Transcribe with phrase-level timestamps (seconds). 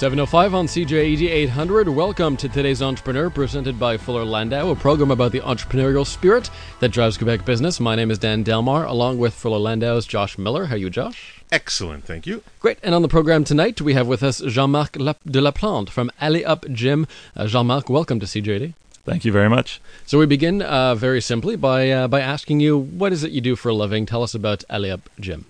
[0.00, 1.86] 705 on CJAD 800.
[1.86, 6.88] Welcome to today's Entrepreneur, presented by Fuller Landau, a program about the entrepreneurial spirit that
[6.88, 7.78] drives Quebec business.
[7.80, 10.64] My name is Dan Delmar, along with Fuller Landau's Josh Miller.
[10.64, 11.42] How are you, Josh?
[11.52, 12.42] Excellent, thank you.
[12.60, 12.78] Great.
[12.82, 16.46] And on the program tonight, we have with us Jean-Marc de la Plante from Allez
[16.46, 17.06] Up Gym.
[17.36, 18.72] Uh, Jean-Marc, welcome to CJAD.
[19.04, 19.82] Thank you very much.
[20.06, 23.42] So we begin uh, very simply by uh, by asking you, what is it you
[23.42, 24.06] do for a living?
[24.06, 25.44] Tell us about Allez Up Gym.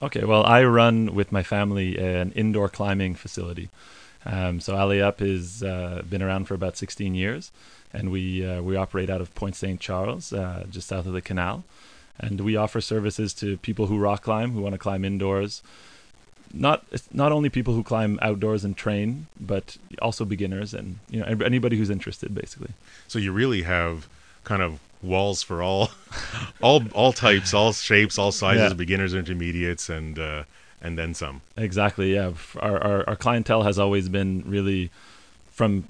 [0.00, 3.68] Okay, well, I run with my family an indoor climbing facility.
[4.24, 7.50] Um, so Allez Up has uh, been around for about 16 years,
[7.92, 11.20] and we uh, we operate out of Point Saint Charles, uh, just south of the
[11.20, 11.64] canal,
[12.18, 15.62] and we offer services to people who rock climb, who want to climb indoors.
[16.52, 21.26] Not not only people who climb outdoors and train, but also beginners and you know
[21.44, 22.70] anybody who's interested, basically.
[23.08, 24.08] So you really have
[24.44, 25.90] kind of walls for all
[26.62, 28.74] all all types, all shapes, all sizes, yeah.
[28.74, 30.44] beginners, intermediates, and uh,
[30.80, 31.42] and then some.
[31.56, 32.14] Exactly.
[32.14, 32.32] Yeah.
[32.58, 34.90] Our, our our clientele has always been really
[35.50, 35.84] from,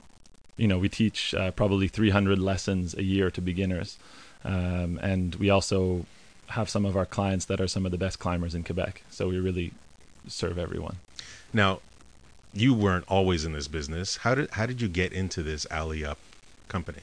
[0.57, 3.99] you know, we teach uh, probably 300 lessons a year to beginners,
[4.45, 6.07] um, and we also
[6.49, 9.03] have some of our clients that are some of the best climbers in Quebec.
[9.11, 9.73] So we really
[10.27, 10.97] serve everyone.
[11.53, 11.81] Now,
[12.55, 14.19] you weren't always in this business.
[14.19, 16.19] How did how did you get into this Allez Up
[16.69, 17.01] company?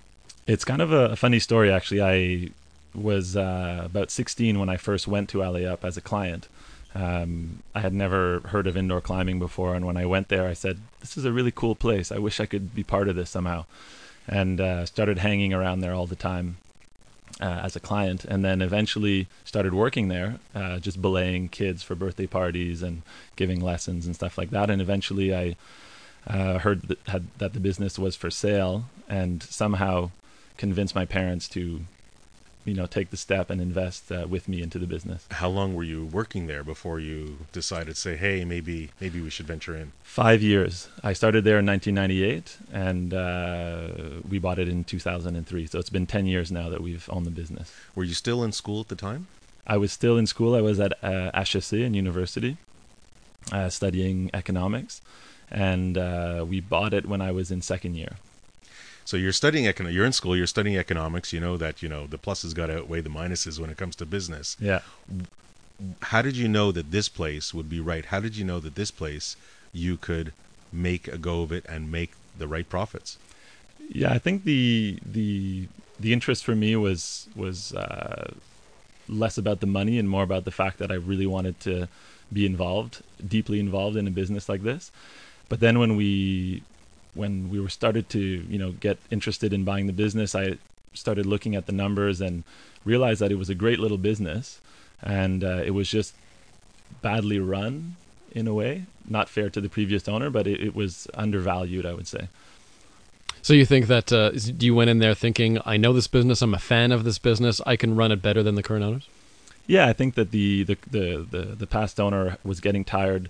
[0.48, 2.02] It's kind of a, funny story, actually.
[2.04, 2.50] I
[2.94, 6.48] was uh, about 16 when I first went to Allez Up as a client.
[6.94, 10.54] Um, I had never heard of indoor climbing before, and when I went there, I
[10.54, 12.12] said, "This is a really cool place.
[12.12, 13.66] I wish I could be part of this somehow."
[14.28, 16.58] And uh, started hanging around there all the time
[17.42, 21.96] uh, as a client, and then eventually started working there, uh, just belaying kids for
[21.96, 23.02] birthday parties and
[23.36, 24.70] giving lessons and stuff like that.
[24.70, 25.56] And eventually, I
[26.28, 30.12] uh, heard that, had, that the business was for sale, and somehow
[30.58, 31.82] convince my parents to
[32.66, 35.26] you know take the step and invest uh, with me into the business.
[35.32, 39.30] How long were you working there before you decided to say hey maybe maybe we
[39.30, 40.90] should venture in five years.
[41.04, 43.88] I started there in 1998 and uh,
[44.28, 47.32] we bought it in 2003 so it's been 10 years now that we've owned the
[47.32, 47.72] business.
[47.94, 49.28] Were you still in school at the time?
[49.68, 50.56] I was still in school.
[50.56, 52.58] I was at uh, hsc in university
[53.52, 55.02] uh, studying economics.
[55.52, 58.18] And uh, we bought it when i was in second year
[59.06, 61.32] so you're studying econ- you're in school, you're studying economics.
[61.32, 63.96] You know that you know the pluses got to outweigh the minuses when it comes
[63.98, 64.58] to business.
[64.60, 64.82] Yeah.
[66.02, 68.06] How did you know that this place would be right?
[68.06, 69.38] How did you know that this place
[69.72, 70.34] you could
[70.72, 73.18] make a go of it and make the right profits?
[73.90, 75.68] Yeah, I think the the
[76.00, 78.34] the interest for me was was uh,
[79.08, 81.88] less about the money and more about the fact that I really wanted to
[82.34, 84.92] be involved, deeply involved in a business like this.
[85.48, 86.64] But then when we
[87.16, 90.58] when we were started to you know get interested in buying the business, I
[90.94, 92.44] started looking at the numbers and
[92.84, 94.60] realized that it was a great little business,
[95.02, 96.14] and uh, it was just
[97.02, 97.96] badly run
[98.32, 101.94] in a way, not fair to the previous owner, but it, it was undervalued, I
[101.94, 102.28] would say.
[103.42, 106.54] So you think that uh, you went in there thinking, I know this business, I'm
[106.54, 109.08] a fan of this business, I can run it better than the current owners?
[109.68, 113.30] Yeah, I think that the the the the, the past owner was getting tired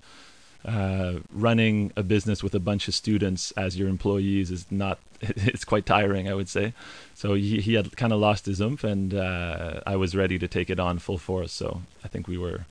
[0.66, 5.64] uh, running a business with a bunch of students as your employees is not it's
[5.64, 6.74] quite tiring i would say.
[7.14, 10.48] So he, he had kind of lost his oomph and uh, i was ready to
[10.48, 11.52] take it on full force.
[11.52, 12.66] So i think we were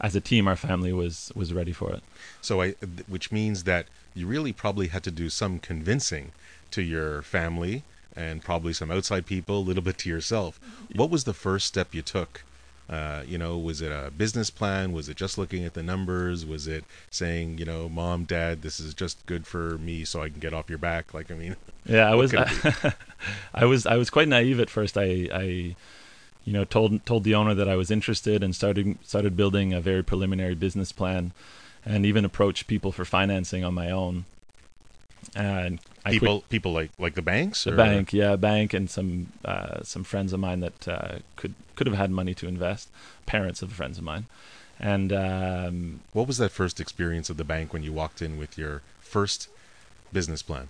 [0.00, 2.02] as a team our family was was ready for it.
[2.40, 2.72] So i
[3.06, 6.32] which means that you really probably had to do some convincing
[6.70, 7.82] to your family
[8.14, 10.60] and probably some outside people a little bit to yourself.
[10.94, 12.42] What was the first step you took
[12.88, 14.92] uh, you know, was it a business plan?
[14.92, 16.46] Was it just looking at the numbers?
[16.46, 20.30] Was it saying, you know, mom, dad, this is just good for me so I
[20.30, 21.12] can get off your back?
[21.12, 21.56] Like, I mean,
[21.86, 22.94] yeah, I was, I,
[23.54, 24.96] I, was, I was quite naive at first.
[24.96, 25.76] I, I,
[26.44, 29.82] you know, told told the owner that I was interested and started started building a
[29.82, 31.32] very preliminary business plan,
[31.84, 34.24] and even approached people for financing on my own.
[35.36, 35.78] And
[36.10, 40.04] people quit, people like like the banks, the bank, yeah, bank, and some uh, some
[40.04, 42.88] friends of mine that uh, could could have had money to invest,
[43.26, 44.26] parents of friends of mine.
[44.80, 48.56] And um, what was that first experience of the bank when you walked in with
[48.56, 49.48] your first
[50.12, 50.68] business plan?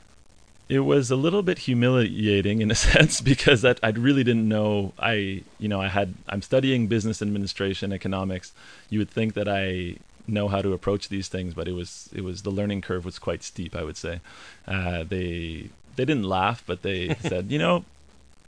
[0.69, 4.93] It was a little bit humiliating in a sense because that I really didn't know.
[4.99, 8.53] I, you know, I had I'm studying business administration, economics.
[8.91, 9.97] You would think that I
[10.29, 13.19] know how to approach these things, but it was it was the learning curve was
[13.19, 13.75] quite steep.
[13.75, 14.21] I would say
[14.67, 17.85] uh, they they didn't laugh, but they said, you know,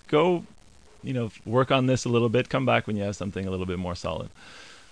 [0.09, 0.45] go,
[1.03, 2.49] you know, work on this a little bit.
[2.49, 4.29] Come back when you have something a little bit more solid.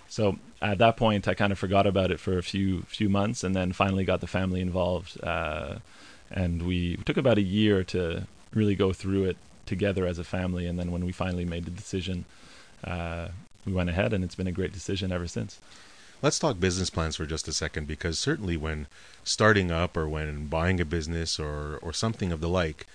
[0.09, 3.43] So at that point, I kind of forgot about it for a few few months,
[3.43, 5.75] and then finally got the family involved, uh,
[6.31, 9.37] and we took about a year to really go through it
[9.67, 10.65] together as a family.
[10.65, 12.25] And then when we finally made the decision,
[12.83, 13.27] uh,
[13.65, 15.59] we went ahead, and it's been a great decision ever since.
[16.21, 18.87] Let's talk business plans for just a second because certainly when
[19.23, 22.85] starting up or when buying a business or, or something of the like,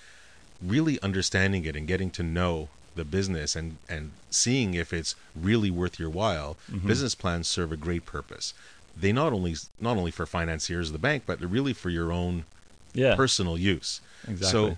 [0.61, 5.71] really understanding it and getting to know the business and, and seeing if it's really
[5.71, 6.87] worth your while, Mm-hmm.
[6.87, 8.53] business plans serve a great purpose.
[8.97, 12.45] They not only not only for financiers of the bank, but really for your own
[12.93, 13.99] Yeah, personal use.
[14.29, 14.77] exactly.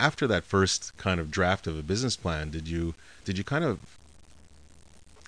[0.00, 2.94] after that first kind of draft of a business plan, did you
[3.24, 3.78] did you kind of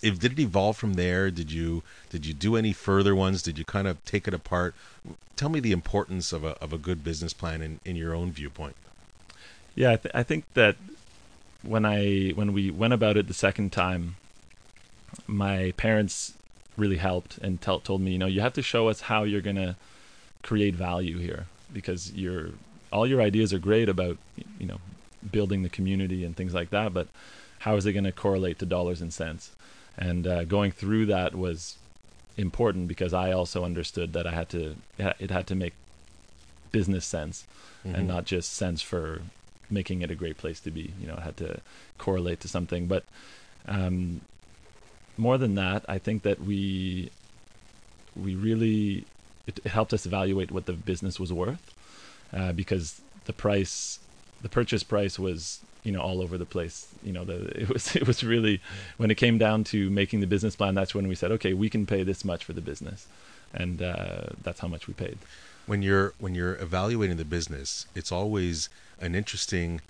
[0.04, 1.30] if did it evolve from there?
[1.30, 3.42] Did you did you do any further ones?
[3.42, 4.74] Did you kind of take it apart?
[5.36, 8.30] Tell me the importance of a of a good business plan in, in your own
[8.30, 8.76] viewpoint.
[9.74, 10.76] Yeah, I, th- I think that
[11.62, 14.16] when I when we went about it the second time,
[15.26, 16.34] my parents
[16.76, 19.40] really helped and tell, told me, you know, you have to show us how you're
[19.40, 19.76] gonna
[20.42, 22.50] create value here because your
[22.92, 24.18] all your ideas are great about
[24.58, 24.78] you know
[25.32, 27.08] building the community and things like that, but
[27.60, 29.50] how is it going to correlate to dollars and cents?
[29.96, 31.76] And uh, going through that was
[32.36, 35.74] important because I also understood that I had to it had to make
[36.72, 37.44] business sense
[37.84, 39.20] and not just sense for
[39.70, 40.92] making it a great place to be.
[41.00, 41.60] You know, it had to
[41.98, 42.86] correlate to something.
[42.86, 43.04] But
[43.66, 44.22] um,
[45.16, 47.10] more than that, I think that we
[48.16, 49.04] we really
[49.46, 51.72] it, it helped us evaluate what the business was worth
[52.32, 53.98] uh, because the price,
[54.42, 56.88] the purchase price was you know all over the place.
[57.02, 58.60] You know, the it was it was really
[58.96, 60.74] when it came down to making the business plan.
[60.74, 63.06] That's when we said, okay, we can pay this much for the business,
[63.52, 65.18] and uh, that's how much we paid.
[65.66, 68.68] When you're when you're evaluating the business, it's always
[69.00, 69.80] an interesting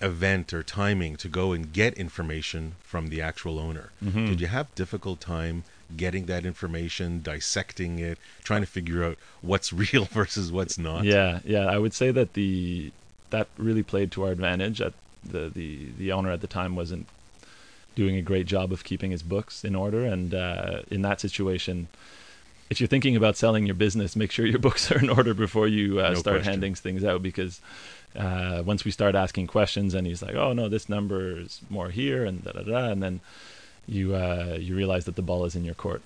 [0.00, 3.90] event or timing to go and get information from the actual owner.
[4.04, 4.26] Mm-hmm.
[4.26, 5.64] Did you have difficult time
[5.96, 11.04] getting that information, dissecting it, trying to figure out what's real versus what's not?
[11.04, 11.66] Yeah, yeah.
[11.66, 12.92] I would say that the
[13.34, 14.80] that really played to our advantage.
[14.80, 14.94] At
[15.34, 17.06] the the the owner at the time wasn't
[17.94, 21.88] doing a great job of keeping his books in order, and uh, in that situation,
[22.70, 25.68] if you're thinking about selling your business, make sure your books are in order before
[25.68, 26.52] you uh, No start question.
[26.52, 27.60] handing things out because.
[28.16, 31.90] Uh, once we start asking questions, and he's like, "Oh no, this number is more
[31.90, 33.18] here," and da da da, and then
[33.88, 36.00] you uh, you realize that the ball is in your court.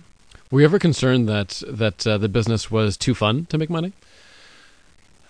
[0.50, 3.92] Were you ever concerned that that uh, the business was too fun to make money?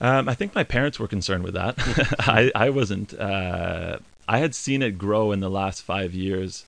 [0.00, 1.74] Um, I think my parents were concerned with that.
[2.20, 3.18] I, I wasn't.
[3.18, 3.98] Uh,
[4.28, 6.64] I had seen it grow in the last five years,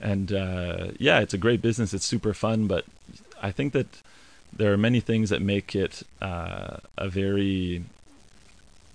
[0.00, 1.92] and uh, yeah, it's a great business.
[1.92, 2.84] It's super fun, but
[3.42, 3.86] I think that
[4.52, 7.84] there are many things that make it uh, a very.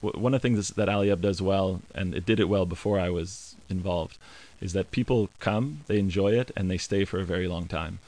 [0.02, 3.00] One of the things that Allez Up does well, and it did it well before
[3.00, 4.18] I was involved,
[4.60, 8.00] is that people come, they enjoy it, and they stay for a very long time.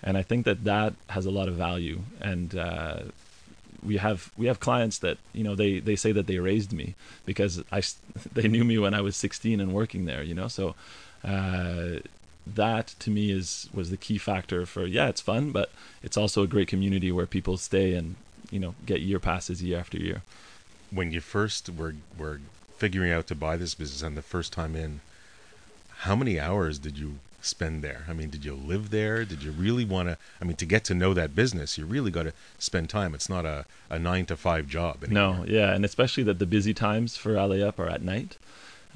[0.00, 2.02] And I think that that has a lot of value.
[2.20, 3.00] And uh,
[3.84, 6.94] we have we have clients that you know they they say that they raised me
[7.24, 7.82] because I
[8.32, 10.48] they knew me when I was 16 and working there you know?
[10.48, 10.74] So
[11.24, 12.00] uh,
[12.46, 15.70] that to me is was the key factor for yeah it's fun but
[16.02, 18.16] it's also a great community where people stay and
[18.50, 20.22] you know get year passes year after year.
[20.90, 22.40] When you first were were
[22.76, 25.00] figuring out to buy this business and the first time in,
[25.98, 28.04] how many hours did you spend there?
[28.08, 29.24] I mean, did you live there?
[29.24, 30.18] Did you really want to?
[30.40, 33.14] I mean, to get to know that business, you really got to spend time.
[33.14, 35.36] It's not a, a nine to five job anymore.
[35.36, 38.36] No, yeah, and especially that the busy times for Allez Up are at night.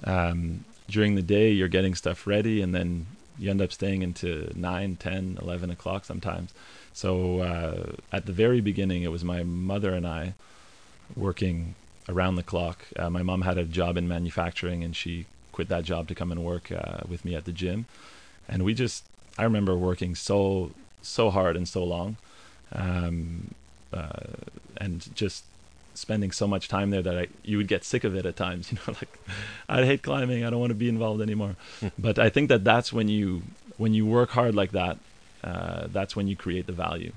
[0.02, 3.06] Um, during the day, you're getting stuff ready, and then
[3.38, 6.52] you end up staying into 9, 10, 11 o'clock sometimes.
[6.92, 10.34] So uh, at the very beginning, it was my mother and I
[11.16, 11.74] working
[12.08, 12.84] around the clock.
[12.96, 16.30] Uh, my mom had a job in manufacturing, and she quit that job to come
[16.30, 17.86] and work uh, with me at the gym.
[18.48, 19.04] And we just,
[19.38, 20.70] I remember working so
[21.02, 22.16] so hard and so long,
[22.72, 23.54] um,
[23.92, 24.08] uh,
[24.78, 25.44] and just
[25.94, 28.72] spending so much time there that I, you would get sick of it at times.
[28.72, 29.18] You know, like
[29.68, 30.44] I hate climbing.
[30.44, 31.56] I don't want to be involved anymore.
[31.98, 33.42] but I think that that's when you
[33.76, 34.98] when you work hard like that,
[35.42, 37.12] uh, that's when you create the value.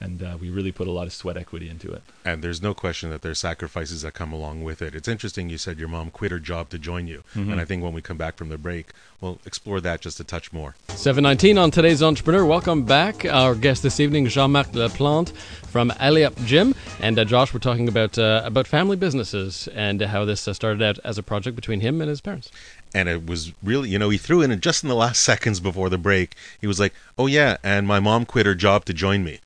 [0.00, 2.02] And uh, we really put a lot of sweat equity into it.
[2.24, 4.94] And there's no question that there's sacrifices that come along with it.
[4.94, 7.22] It's interesting you said your mom quit her job to join you.
[7.34, 10.24] And I think when we come back from the break, we'll explore that just a
[10.24, 10.74] touch more.
[10.88, 12.44] 719 on today's Entrepreneur.
[12.44, 13.24] Welcome back.
[13.24, 15.32] Our guest this evening, Jean-Marc Laplante
[15.70, 16.74] from Allez Up Gym.
[17.00, 20.82] And uh, Josh, we're talking about uh, about family businesses and how this uh, started
[20.82, 22.50] out as a project between him and his parents.
[22.94, 25.88] And it was really, you know, he threw in just in the last seconds before
[25.88, 29.24] the break, he was like, oh, yeah, and my mom quit her job to join
[29.24, 29.40] me.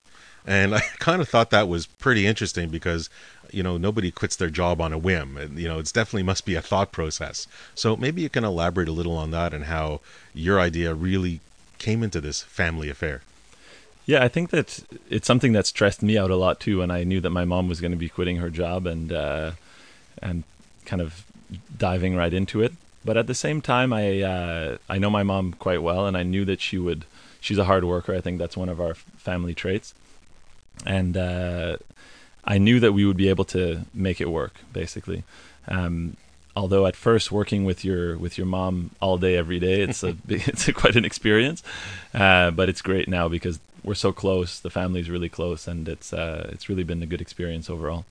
[0.46, 3.10] And I kind of thought that was pretty interesting because,
[3.50, 5.36] you know, nobody quits their job on a whim.
[5.36, 7.46] And, you know, it's definitely must be a thought process.
[7.74, 10.00] So maybe you can elaborate a little on that and how
[10.34, 11.40] your idea really
[11.78, 13.22] came into this family affair.
[14.06, 16.78] Yeah, I think that it's something that stressed me out a lot too.
[16.78, 19.52] when I knew that my mom was going to be quitting her job and uh,
[20.20, 20.44] and
[20.84, 21.24] kind of
[21.76, 22.74] diving right into it.
[23.04, 26.22] But at the same time, I uh, I know my mom quite well, and I
[26.22, 27.06] knew that she would
[27.40, 28.14] she's a hard worker.
[28.14, 29.94] I think that's one of our family traits,
[30.84, 31.76] and uh,
[32.44, 34.54] I knew that we would be able to make it work.
[34.72, 35.24] Basically,
[35.68, 36.16] um,
[36.56, 40.16] although at first working with your with your mom all day every day, it's a
[40.28, 41.62] it's a, quite an experience,
[42.12, 44.58] uh, but it's great now because we're so close.
[44.58, 48.04] The family's really close, and it's uh, it's really been a good experience overall.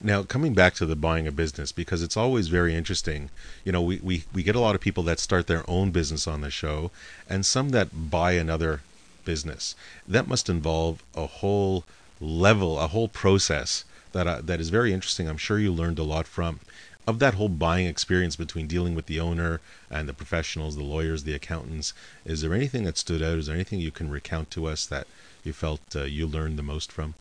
[0.00, 3.30] Now, coming back to the buying a business, because it's always very interesting.
[3.64, 6.28] You know, we, we, we get a lot of people that start their own business
[6.28, 6.92] on the show,
[7.28, 8.82] and some that buy another
[9.24, 9.74] business.
[10.06, 11.84] That must involve a whole
[12.20, 15.28] level, a whole process that uh, that is very interesting.
[15.28, 16.60] I'm sure you learned a lot from
[17.06, 19.60] of that whole buying experience between dealing with the owner
[19.90, 21.94] and the professionals, the lawyers, the accountants.
[22.24, 23.38] Is there anything that stood out?
[23.38, 25.06] Is there anything you can recount to us that
[25.42, 27.14] you felt uh, you learned the most from?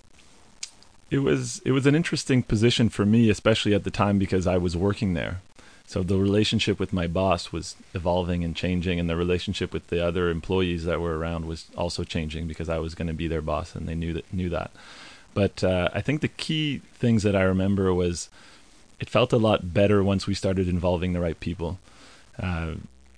[1.10, 4.58] it was it was an interesting position for me, especially at the time because I
[4.58, 5.42] was working there.
[5.90, 10.06] So the relationship with my boss was evolving and changing, and the relationship with the
[10.06, 13.42] other employees that were around was also changing because I was going to be their
[13.42, 14.72] boss, and they knew that knew that.
[15.34, 18.30] But uh, I think the key things that I remember was
[19.00, 21.80] it felt a lot better once we started involving the right people,
[22.42, 22.72] uh,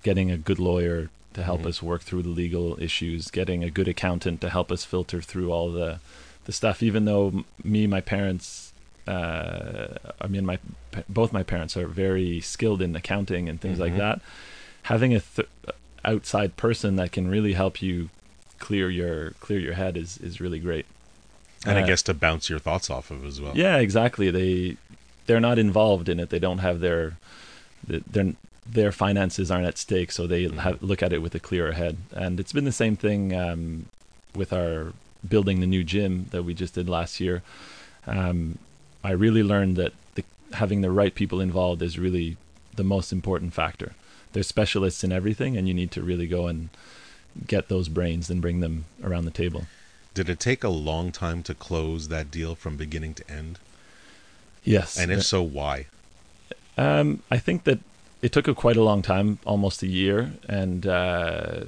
[0.04, 1.68] getting a good lawyer to help Mhm.
[1.68, 5.52] us work through the legal issues, getting a good accountant to help us filter through
[5.52, 6.00] all the
[6.46, 6.84] the stuff.
[6.84, 8.69] Even though me, my parents,
[9.10, 10.60] uh, I mean, my
[11.08, 13.98] both my parents are very skilled in accounting and things like Mhm.
[13.98, 14.22] that.
[14.84, 15.48] Having a th-
[16.06, 18.10] outside person that can really help you
[18.60, 20.86] clear your clear your head is is really great.
[21.66, 23.54] And I Uh, guess to bounce your thoughts off of as well.
[23.56, 24.30] yeah, exactly.
[24.32, 24.78] They
[25.26, 26.30] they're not involved in it.
[26.30, 27.18] They don't have their
[27.88, 28.34] their
[28.72, 30.58] their finances aren't at stake, so they Mhm.
[30.60, 31.98] have, look at it with a clearer head.
[32.14, 33.86] And it's been the same thing um,
[34.36, 34.94] with our
[35.28, 37.42] building the new gym that we just did last year.
[38.06, 38.60] Um,
[39.04, 42.38] I really learned that the, having the right people involved is really
[42.76, 43.94] the most important factor.
[44.34, 46.70] They're specialists in everything, and you need to really go and
[47.48, 49.66] get those brains and bring them around the table.
[50.14, 53.60] Did it take a long time to close that deal from beginning to end?
[54.64, 55.86] Yes, And if so, why?
[56.78, 57.80] Um, I think that
[58.22, 61.66] it took a quite a long time, almost a year, and uh,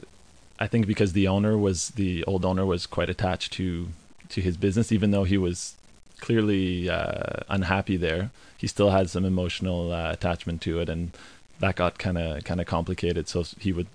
[0.60, 3.90] I think because the owner was the old owner was quite attached to
[4.30, 5.76] to his business, even though he was
[6.22, 11.12] clearly uh, unhappy there, he still had some emotional uh, attachment to it, and
[11.60, 13.28] that got kind of kind of complicated.
[13.28, 13.88] So he would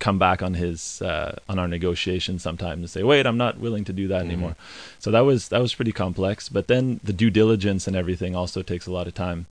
[0.00, 3.84] come back on his uh, on our negotiations sometimes and say, "Wait, I'm not willing
[3.84, 4.26] to do that Mhm.
[4.30, 4.56] anymore."
[4.98, 6.48] So that was that was pretty complex.
[6.48, 9.46] But then the due diligence and everything also takes a lot of time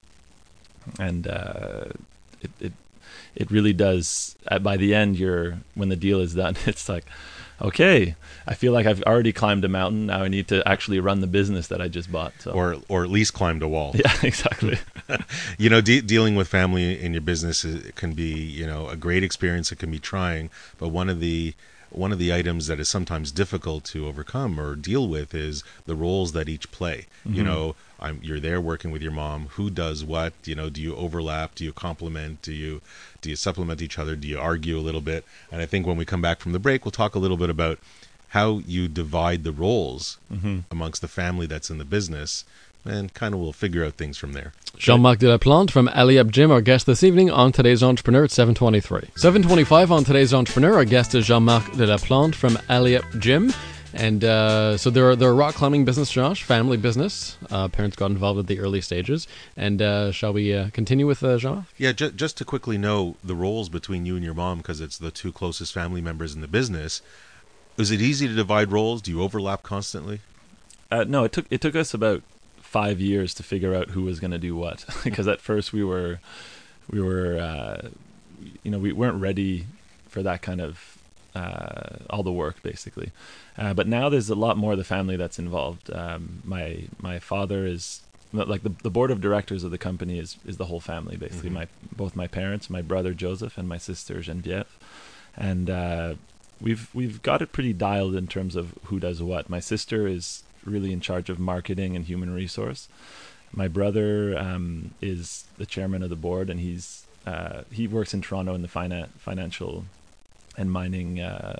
[0.99, 1.85] and uh,
[2.41, 2.73] it, it
[3.35, 4.35] it really does.
[4.47, 7.05] Uh, by the end, you're when the deal is done, it's like,
[7.61, 8.15] okay,
[8.47, 10.07] I feel like I've already climbed a mountain.
[10.07, 12.33] Now I need to actually run the business that I just bought.
[12.39, 13.91] So Or or at least climbed a wall.
[13.95, 14.77] yeah, exactly.
[15.57, 18.95] you know, de- dealing with family in your business is, can be, you know, a
[18.95, 19.71] great experience.
[19.71, 21.53] It can be trying, but one of the
[21.91, 25.95] one of the items that is sometimes difficult to overcome or deal with is the
[25.95, 27.07] roles that each play.
[27.25, 27.45] You Mhm.
[27.45, 29.47] know, I'm, you're there working with your mom.
[29.51, 30.33] Who does what?
[30.45, 31.55] You know, do you overlap?
[31.55, 32.41] Do you complement?
[32.41, 32.81] Do you
[33.21, 34.15] do you supplement each other?
[34.15, 35.25] Do you argue a little bit?
[35.51, 37.49] And I think when we come back from the break, we'll talk a little bit
[37.49, 37.79] about
[38.29, 42.45] how you divide the roles hmm amongst the family that's in the business,
[42.85, 44.53] and kind of we'll figure out things from there.
[44.77, 48.23] Jean-Marc de la Plante from Allez Up Gym, our guest this evening on today's Entrepreneur
[48.23, 49.09] at 723.
[49.15, 53.51] 725 on today's Entrepreneur, our guest is Jean-Marc de la Plante from Allez Up Gym.
[53.93, 57.37] And uh, so they're, they're a rock climbing business, Josh, family business.
[57.49, 59.27] Uh, parents got involved at the early stages.
[59.57, 61.65] And uh, shall we uh, continue with uh, Jean-Marc?
[61.77, 64.97] Yeah, ju- just to quickly know the roles between you and your mom, because it's
[64.97, 67.01] the two closest family members in the business.
[67.77, 69.01] Is it easy to divide roles?
[69.01, 70.19] Do you overlap constantly?
[70.91, 72.23] Uh, no, it took it took us about
[72.57, 75.83] five years to figure out who was going to do what because at first we
[75.83, 76.19] were
[76.89, 77.89] we were uh,
[78.63, 79.65] you know we weren't ready
[80.07, 80.98] for that kind of
[81.35, 83.11] uh, all the work basically.
[83.57, 85.91] Uh, but now there's a lot more of the family that's involved.
[85.93, 90.37] Um, my my father is like the, the board of directors of the company is
[90.45, 91.49] is the whole family basically.
[91.49, 91.53] Mhm.
[91.53, 94.77] my both my parents my brother Joseph and my sister Genevieve.
[95.37, 96.15] And uh,
[96.61, 99.49] we've we've got it pretty dialed in terms of who does what.
[99.49, 102.87] My sister is really in charge of marketing and human resource.
[103.51, 108.21] My brother um, is the chairman of the board and he's uh, he works in
[108.21, 109.85] Toronto in the finan- financial
[110.59, 111.59] and mining uh,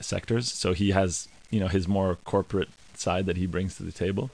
[0.00, 3.92] sectors so he has you know his more corporate side that he brings to the
[3.92, 4.30] table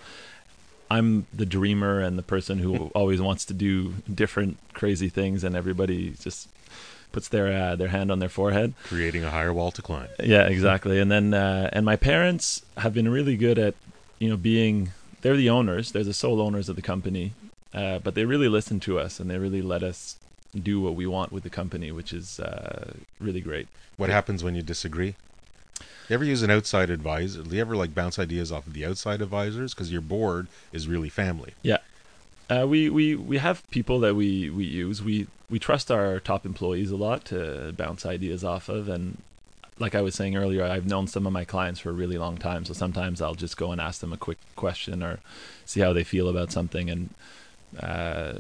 [0.91, 5.55] I'm the dreamer and the person who always wants to do different crazy things and
[5.55, 6.49] everybody just
[7.13, 10.09] puts their uh, their hand on their forehead Creating a higher wall to climb.
[10.23, 10.99] yeah, exactly.
[11.01, 13.75] And then uh, and my parents have been really good at
[14.19, 14.91] you know being
[15.23, 17.33] they're the owners, they're the sole owners of the company,
[17.75, 20.17] uh, but they really listen to us and they really let us
[20.55, 23.69] do what we want with the company, which is uh, really great.
[23.97, 25.15] What happens when you disagree?
[26.09, 27.43] You ever use an outside advisor?
[27.43, 29.75] Do you ever like bounce ideas off of the outside advisors?
[29.75, 31.53] Because your board is really family.
[31.63, 31.79] Yeah.
[32.49, 35.03] Uh, we, we, we have people that we, we use.
[35.03, 38.89] We we trust our top employees a lot to bounce ideas off of.
[38.89, 39.23] And
[39.79, 42.37] like I was saying earlier, I've known some of my clients for a really long
[42.37, 42.65] time.
[42.65, 45.21] So sometimes I'll just go and ask them a quick question or
[45.65, 46.91] see how they feel about something.
[46.91, 47.15] And
[47.81, 48.35] uh,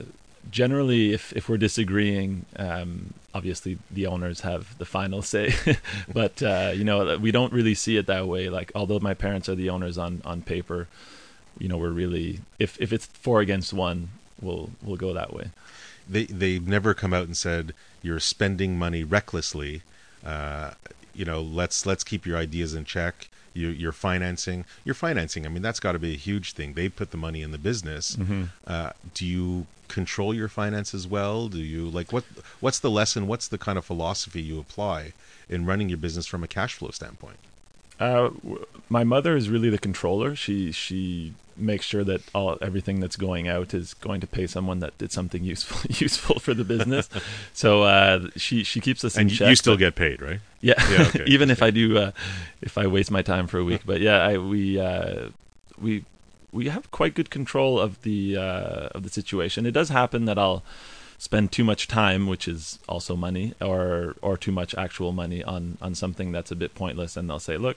[0.50, 5.54] generally, if, if we're disagreeing, um, obviously the owners have the final say.
[6.12, 8.48] but, uh, you know, we don't really see it that way.
[8.48, 10.88] Like, although my parents are the owners on, on paper,
[11.58, 14.08] you know, we're really, if, if it's four against one,
[14.40, 15.50] we'll, we'll go that way
[16.08, 19.82] they they've never come out and said you're spending money recklessly.
[20.24, 20.72] Uh,
[21.14, 23.27] you know, let's let's keep your ideas in check.
[23.54, 24.64] You, you're financing.
[24.84, 25.46] You're financing.
[25.46, 26.74] I mean, that's got to be a huge thing.
[26.74, 28.16] They put the money in the business.
[28.16, 28.44] Mm-hmm.
[28.66, 31.48] Uh, do you control your finances well?
[31.48, 32.24] Do you like what?
[32.60, 33.26] What's the lesson?
[33.26, 35.12] What's the kind of philosophy you apply
[35.48, 37.38] in running your business from a cash flow standpoint?
[37.98, 38.30] Uh,
[38.88, 40.36] my mother is really the controller.
[40.36, 44.80] She she makes sure that all everything that's going out is going to pay someone
[44.80, 47.08] that did something useful useful for the business.
[47.52, 49.48] so uh, she she keeps us and in check.
[49.48, 50.40] you still get paid, right?
[50.60, 51.24] Yeah, yeah okay.
[51.26, 52.10] even if I do, uh,
[52.60, 53.82] if I waste my time for a week.
[53.84, 55.28] But yeah, I, we uh,
[55.80, 56.04] we
[56.52, 59.66] we have quite good control of the uh, of the situation.
[59.66, 60.62] It does happen that I'll
[61.18, 65.78] spend too much time, which is also money, or or too much actual money on
[65.80, 67.76] on something that's a bit pointless, and they'll say, "Look,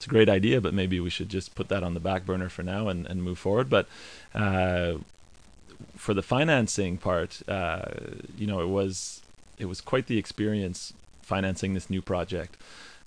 [0.00, 2.48] it's a great idea, but maybe we should just put that on the back burner
[2.48, 3.86] for now and and move forward." But
[4.34, 4.94] uh,
[5.94, 7.82] for the financing part, uh,
[8.38, 9.20] you know, it was
[9.58, 12.56] it was quite the experience financing this new project.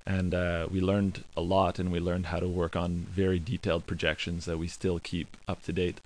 [0.05, 3.88] And uh, we learned a lot, and we learned how to work on very detailed
[3.88, 6.00] projections that we still keep up to date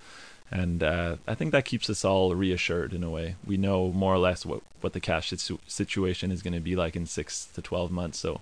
[0.49, 3.35] and uh, I think that keeps us all reassured in a way.
[3.45, 6.75] We know more or less what, what the cash situ- situation is going to be
[6.75, 8.39] like in six to twelve months, so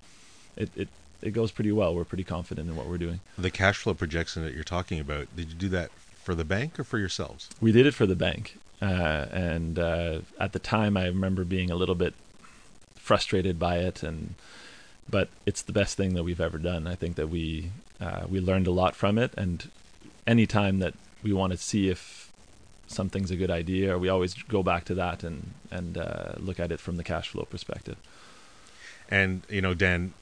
[0.56, 0.88] it, it
[1.22, 1.96] it goes pretty well.
[1.96, 3.20] We're pretty confident in what we're doing.
[3.38, 6.80] The cash flow projection that you're talking about, did you do that for the bank
[6.80, 7.50] or for yourselves?
[7.62, 11.72] We did it for the bank, uh, and uh, at the time, I remember being
[11.72, 12.14] a little bit
[12.96, 14.36] frustrated by it, and
[15.10, 16.88] but it's the best thing that we've ever done.
[16.88, 19.70] I think that we uh, we learned a lot from it, and
[20.28, 22.32] any time that we want to see if
[22.88, 26.72] something's a good idea, we always go back to that and and uh, look at
[26.72, 27.98] it from the cash flow perspective.
[29.10, 30.14] And you know, Dan,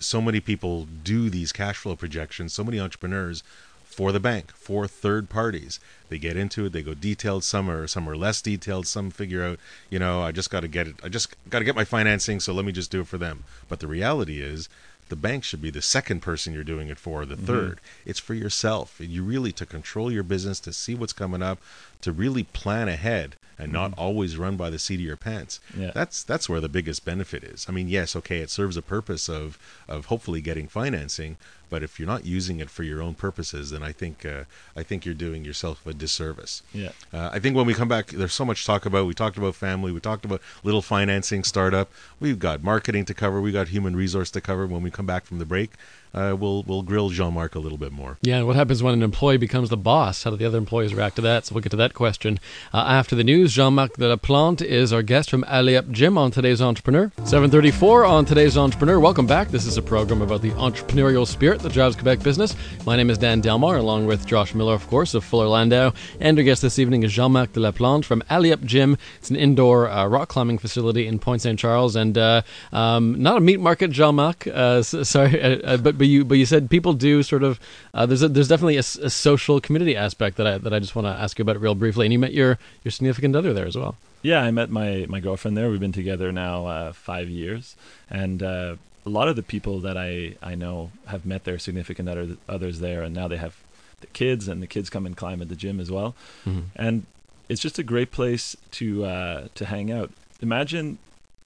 [0.00, 2.52] so many people do these cash flow projections.
[2.52, 3.42] So many entrepreneurs
[3.84, 5.80] for the bank, for third parties.
[6.10, 6.72] They get into it.
[6.72, 7.44] They go detailed.
[7.44, 8.86] Some are some are less detailed.
[8.86, 9.58] Some figure out,
[9.88, 10.96] you know, I just got to get it.
[11.02, 12.38] I just got to get my financing.
[12.40, 13.44] So let me just do it for them.
[13.68, 14.68] But the reality is,
[15.08, 17.76] the bank should be the second person you're doing it for, the 3rd mm-hmm.
[18.04, 18.96] It's for yourself.
[19.00, 21.58] You really to control your business, to see what's coming up,
[22.02, 23.74] to really plan ahead and mm-hmm.
[23.74, 25.60] not always run by the seat of your pants.
[25.76, 25.90] Yeah.
[25.94, 27.66] That's that's where the biggest benefit is.
[27.68, 31.36] I mean, yes, okay, it serves a purpose of of hopefully getting financing,
[31.68, 34.44] but if you're not using it for your own purposes, then I think uh,
[34.76, 36.62] I think you're doing yourself a disservice.
[36.72, 36.90] Yeah.
[37.12, 39.06] Uh, I think when we come back, there's so much to talk about.
[39.06, 39.92] We talked about family.
[39.92, 41.90] We talked about little financing startup.
[42.20, 43.40] We've got marketing to cover.
[43.40, 44.66] We got human resource to cover.
[44.66, 45.72] When we come back from the break,
[46.16, 48.16] uh, we'll we'll grill Jean Marc a little bit more.
[48.22, 50.22] Yeah, what happens when an employee becomes the boss?
[50.22, 51.44] How do the other employees react to that?
[51.44, 52.40] So we'll get to that question
[52.72, 53.52] uh, after the news.
[53.52, 57.12] Jean Marc de la Plante is our guest from Allez Up Gym on today's Entrepreneur.
[57.18, 58.98] 7:34 on today's Entrepreneur.
[58.98, 59.48] Welcome back.
[59.48, 62.56] This is a program about the entrepreneurial spirit that drives Quebec business.
[62.86, 66.38] My name is Dan Delmar, along with Josh Miller, of course, of Fuller Landau, and
[66.38, 68.96] our guest this evening is Jean Marc de la Plante from Allez Up Gym.
[69.18, 72.40] It's an indoor uh, rock climbing facility in Pointe Saint Charles, and uh,
[72.72, 74.46] um, not a meat market, Jean Marc.
[74.46, 77.58] Uh, sorry, uh, but but you but you said people do sort of
[77.92, 80.94] uh, there's a, there's definitely a, a, social community aspect that I that I just
[80.94, 82.06] want to ask you about real briefly.
[82.06, 83.96] And you met your your significant other there as well.
[84.22, 85.68] Yeah, I met my my girlfriend there.
[85.68, 87.74] We've been together now uh, five years,
[88.08, 92.08] and uh, a lot of the people that I I know have met their significant
[92.08, 93.56] other, others there, and now they have
[94.00, 96.14] the kids, and the kids come and climb at the gym as well,
[96.44, 96.68] mm-hmm.
[96.76, 97.04] and
[97.48, 100.12] it's just a great place to uh, to hang out.
[100.40, 100.98] Imagine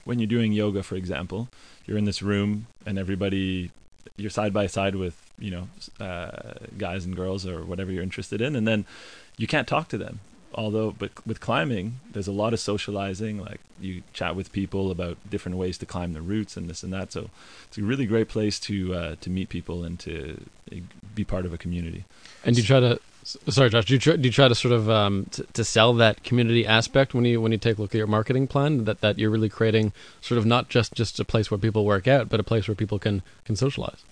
[0.05, 1.49] when you're doing yoga, for example,
[1.87, 3.71] you're in this room and everybody
[4.17, 5.69] you're side by side with you know
[6.05, 8.85] uh, guys and girls or whatever you're interested in, and then
[9.37, 10.21] you can't talk to them.
[10.53, 13.39] Although, but with climbing, there's a lot of socializing.
[13.39, 16.93] Like you chat with people about different ways to climb the routes and this and
[16.93, 17.13] that.
[17.13, 17.31] So
[17.69, 20.41] it's a really great place to uh, to meet people and to
[20.73, 20.77] uh,
[21.15, 22.05] be part of a community.
[22.45, 24.89] And you try to sorry josh do you try, do you try to sort of
[24.89, 27.99] um, t- to sell that community aspect when you when you take a look at
[27.99, 31.51] your marketing plan that that you're really creating sort of not just just a place
[31.51, 34.03] where people work out but a place where people can can socialize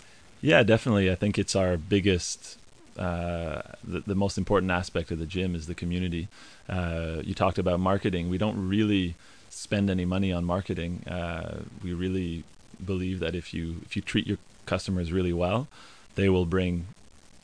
[0.41, 1.11] yeah, definitely.
[1.11, 2.59] I think it's our biggest,
[2.99, 6.29] uh, the, the most important aspect of the gym is the community.
[6.69, 8.29] Uh, you talked about marketing.
[8.29, 9.15] We don't really
[9.51, 11.05] spend any money on marketing.
[11.09, 12.45] Uh, we really
[12.85, 15.67] believe that if you if you treat your customers really well,
[16.15, 16.87] they will bring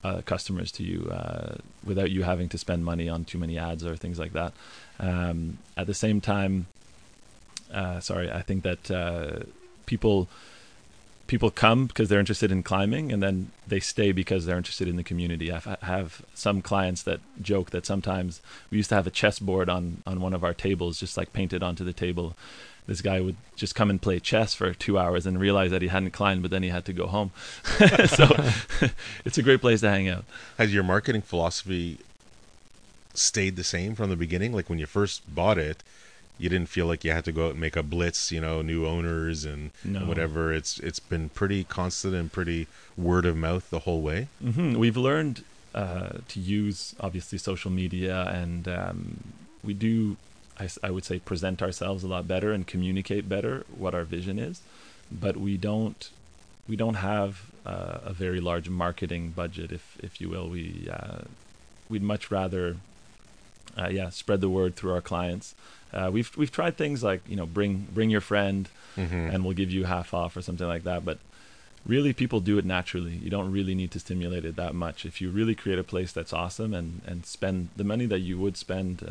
[0.04, 3.84] uh, customers to you uh, without you having to spend money on too many ads
[3.84, 4.52] or things like that.
[5.00, 6.66] Um, at the same time,
[7.72, 9.40] uh, sorry, I think that uh,
[9.86, 10.28] people
[11.26, 14.96] people come because they're interested in climbing and then they stay because they're interested in
[14.96, 15.50] the community.
[15.50, 19.70] I've, I have some clients that joke that sometimes we used to have a chessboard
[19.70, 22.36] on, on one of our tables, just like painted onto the table.
[22.86, 25.88] This guy would just come and play chess for two hours and realize that he
[25.88, 27.30] hadn't climbed, but then he had to go home.
[28.06, 28.26] so
[29.24, 30.24] it's a great place to hang out.
[30.58, 31.98] Has your marketing philosophy
[33.14, 34.52] stayed the same from the beginning?
[34.52, 35.82] Like when you first bought it,
[36.38, 38.60] you didn't feel like you had to go out and make a blitz, you know,
[38.60, 40.00] new owners and, No.
[40.00, 40.52] whatever.
[40.52, 42.66] It's it's been pretty constant and pretty
[42.96, 44.28] word of mouth the whole way.
[44.42, 45.44] hmm We've learned
[45.74, 49.18] uh, to use obviously social media, and um,
[49.62, 50.16] we do,
[50.58, 54.38] I, I would say, present ourselves a lot better and communicate better what our vision
[54.38, 54.60] is.
[55.10, 56.08] But we don't,
[56.68, 60.48] we don't have uh, a very large marketing budget, if if you will.
[60.48, 61.22] We uh,
[61.88, 62.76] we'd much rather,
[63.76, 65.54] uh, yeah, spread the word through our clients.
[65.92, 69.30] Uh, we've we've tried things like you know bring bring your friend, Mm-hmm.
[69.34, 71.04] and we'll give you half off or something like that.
[71.04, 71.18] But
[71.84, 73.10] really, people do it naturally.
[73.24, 75.04] You don't really need to stimulate it that much.
[75.04, 78.38] If you really create a place that's awesome and and spend the money that you
[78.38, 79.02] would spend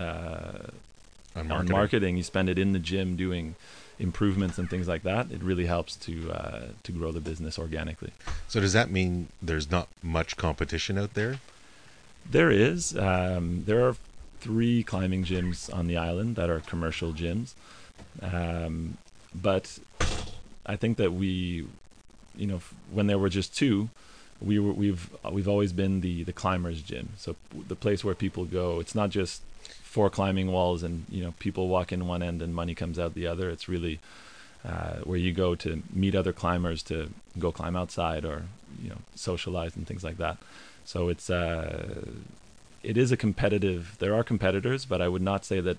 [1.35, 1.71] on on marketing.
[1.71, 3.55] marketing, you spend it in the gym doing
[3.99, 5.31] improvements and things like that.
[5.31, 8.11] It really helps to uh, to grow the business organically.
[8.47, 11.39] So does that mean there's not much competition out there?
[12.29, 12.97] There is.
[12.97, 13.95] Um, there are
[14.39, 17.53] three climbing gyms on the island that are commercial gyms.
[18.21, 18.97] Um,
[19.33, 19.79] but
[20.65, 21.65] I think that we,
[22.35, 23.89] you know, when there were just two,
[24.41, 27.09] we were, we've we've always been the the climbers gym.
[27.17, 27.35] So
[27.67, 28.79] the place where people go.
[28.79, 29.41] It's not just
[29.93, 33.13] four climbing walls and you know people walk in one end and money comes out
[33.13, 33.47] the other.
[33.51, 33.99] It's really
[34.65, 38.41] uh, where you go to meet other climbers to go climb outside or
[38.81, 40.37] you know socialize and things like that.
[40.83, 42.05] So it's uh,
[42.81, 43.95] it is a competitive.
[43.99, 45.77] There are competitors, but I would not say that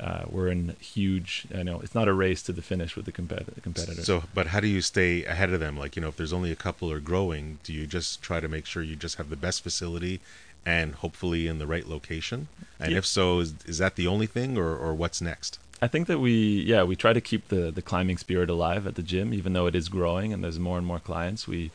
[0.00, 1.46] uh, we're in huge.
[1.54, 4.06] I know it's not a race to the finish with the compet- competitors.
[4.06, 5.76] So, but how do you stay ahead of them?
[5.76, 8.48] Like, you know, if there's only a couple are growing, do you just try to
[8.48, 10.20] make sure you just have the best facility
[10.64, 12.48] and hopefully in the right location?
[12.78, 12.98] And Yeah.
[12.98, 15.58] if so, is, is that the only thing or, or what's next?
[15.80, 18.94] I think that we, yeah, we try to keep the the climbing spirit alive at
[18.94, 21.48] the gym, even though it is growing and there's more and more clients.
[21.48, 21.70] We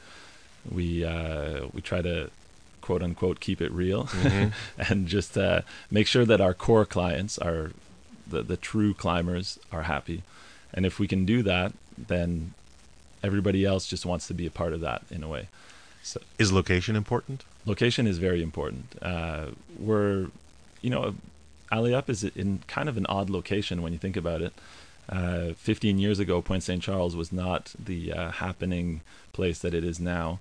[0.69, 2.29] we uh, we try to
[2.81, 4.53] quote unquote keep it real Mhm.
[4.89, 7.71] and just uh, make sure that our core clients are
[8.25, 10.23] the the true climbers are happy,
[10.73, 12.53] and if we can do that, then
[13.23, 15.47] everybody else just wants to be a part of that in a way.
[16.03, 17.43] So Is location important?
[17.67, 18.95] Location is very important.
[19.01, 20.27] Uh, we're,
[20.81, 21.15] you know,
[21.69, 24.53] Allez Up is in kind of an odd location when you think about it.
[25.09, 26.81] Uh, 15 years ago, Point St.
[26.81, 29.01] Charles was not the uh, happening
[29.33, 30.39] place that it is now,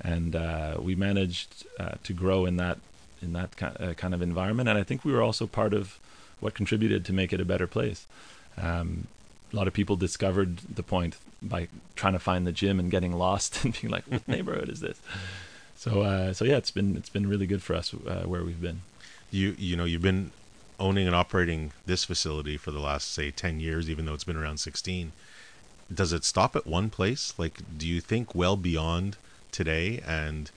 [0.00, 2.78] and uh, we managed uh, to grow in that
[3.22, 4.68] in that uh, kind of environment.
[4.68, 6.00] And I think we were also part of
[6.40, 8.06] what contributed to make it a better place.
[8.58, 9.06] Um,
[9.52, 13.12] a lot of people discovered the point by trying to find the gym and getting
[13.12, 15.00] lost and being like, "What neighborhood is this?"
[15.76, 18.60] So, uh, so yeah, it's been it's been really good for us uh, where we've
[18.60, 18.82] been.
[19.30, 20.30] You you know, you've been
[20.78, 24.36] owning and operating this facility for the last say 10 years even though it's been
[24.36, 25.12] around 16.
[25.92, 27.32] Does it stop at one place?
[27.38, 29.16] Like do you think well beyond
[29.52, 30.50] today and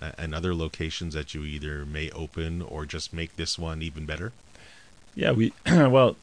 [0.00, 4.06] uh, and other locations that you either may open or just make this one even
[4.06, 4.32] better?
[5.14, 6.16] Yeah, we well,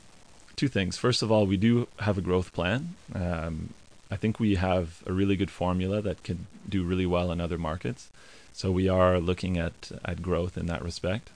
[0.56, 0.98] two things.
[0.98, 2.96] First of all, we do have a growth plan.
[3.14, 3.74] Um,
[4.10, 7.58] I think we have a really good formula that can do really well in other
[7.58, 8.10] markets.
[8.54, 11.30] So we are looking at at growth in that respect.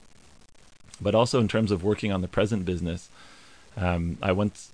[1.01, 3.10] But also in terms of working on the present business,
[3.75, 4.71] um, I once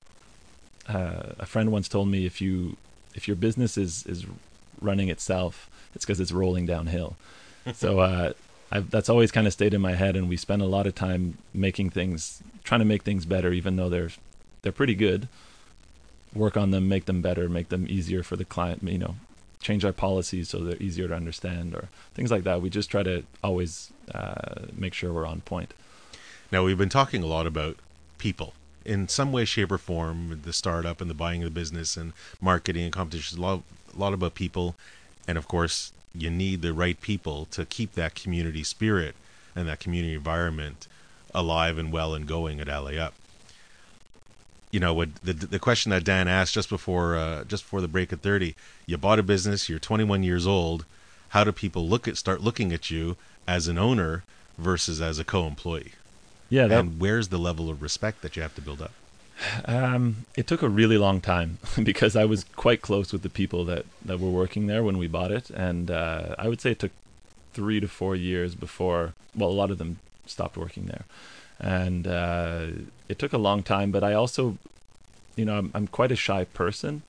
[0.87, 2.77] uh, a friend once told me if you
[3.15, 4.25] if your business is is
[4.79, 7.15] running itself, it's because it's rolling downhill.
[7.73, 8.33] so uh,
[8.71, 10.95] I've, that's always kind of stayed in my head, and we spend a lot of
[10.95, 14.11] time making things, trying to make things better, even though they're
[14.61, 15.27] they're pretty good.
[16.33, 18.83] Work on them, make them better, make them easier for the client.
[18.83, 19.15] You know,
[19.61, 22.61] change our policies so they're easier to understand, or things like that.
[22.61, 25.73] We just try to always uh, make sure we're on point.
[26.51, 27.77] Now we've been talking a lot about
[28.17, 30.41] people in some way, shape, or form.
[30.43, 33.37] The startup and the buying of the business and marketing and competition.
[33.37, 33.63] A lot,
[33.95, 34.75] a lot about people,
[35.27, 39.15] and of course, you need the right people to keep that community spirit
[39.55, 40.87] and that community environment
[41.33, 43.13] alive and well and going at Allez Up.
[44.71, 47.87] You know, what the the question that Dan asked just before uh, just before the
[47.87, 48.55] break at thirty.
[48.85, 49.69] You bought a business.
[49.69, 50.85] You're 21 years old.
[51.29, 53.15] How do people look at start looking at you
[53.47, 54.23] as an owner
[54.57, 55.93] versus as a co-employee?
[56.49, 58.91] Yeah, that, and where's the level of respect that you have to build up?
[59.65, 63.65] Um, it took a really long time because I was quite close with the people
[63.65, 66.79] that, that were working there when we bought it, and uh, I would say it
[66.79, 66.91] took
[67.53, 69.13] three to four years before.
[69.35, 71.05] Well, a lot of them stopped working there,
[71.61, 72.67] and uh,
[73.07, 73.91] it took a long time.
[73.91, 74.57] But I also,
[75.35, 77.03] you know, I'm, I'm quite a shy person,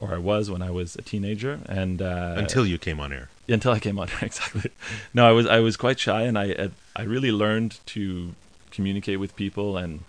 [0.00, 3.28] or I was when I was a teenager, and uh, Until you came on air.
[3.48, 4.70] until I came on air, exactly.
[5.12, 8.34] No, I was I was quite shy, and I I really learned to
[8.70, 10.00] communicate with people, and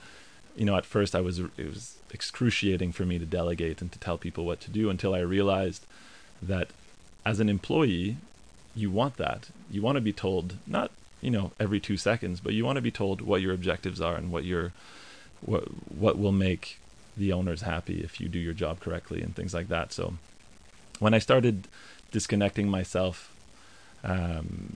[0.55, 3.99] you know, at first I was it was excruciating for me to delegate and to
[3.99, 5.85] tell people what to do until I realized
[6.41, 6.69] that
[7.25, 8.17] as an employee,
[8.75, 9.49] you want that.
[9.69, 12.81] You want to be told not you know every two seconds, but you want to
[12.81, 14.73] be told what your objectives are and what your
[15.41, 16.79] what what will make
[17.17, 19.91] the owners happy if you do your job correctly and things like that.
[19.91, 20.15] So
[20.99, 21.67] when I started
[22.11, 23.35] disconnecting myself,
[24.03, 24.75] um,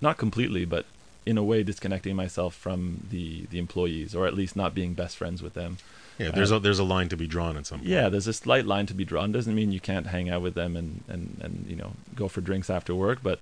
[0.00, 0.86] not completely, but
[1.24, 5.16] in a way disconnecting myself from the the employees, or at least not being best
[5.16, 5.78] friends with them.
[6.18, 7.90] Yeah, there's a there's a line to be drawn at some point.
[7.90, 9.32] Yeah, there's a slight line to be drawn.
[9.32, 12.40] Doesn't mean you can't hang out with them and and and you know go for
[12.40, 13.20] drinks after work.
[13.22, 13.40] But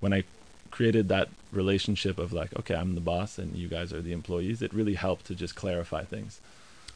[0.00, 0.24] when I
[0.76, 4.60] created that relationship of like, okay, I'm the boss and you guys are the employees,
[4.60, 6.40] it really helped to just clarify things.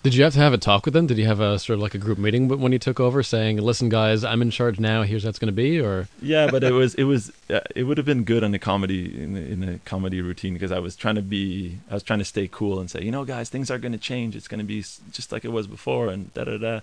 [0.03, 1.07] Did you have to have a talk with them?
[1.07, 3.59] Did you have a sort of like a group meeting when you took over, saying,
[3.59, 5.03] "Listen, guys, I'm in charge now.
[5.03, 7.83] Here's how it's going to be," or Yeah, but it was it was uh, it
[7.83, 10.79] would have been good on a comedy in a, in a comedy routine because I
[10.79, 13.51] was trying to be I was trying to stay cool and say, you know, guys,
[13.51, 14.35] things are going to change.
[14.37, 14.81] It's going to be
[15.13, 16.81] just like it was before, and da da da.